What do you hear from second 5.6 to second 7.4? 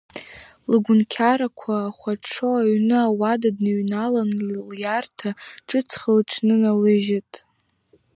ҿыцха лыҽныналалыжьит.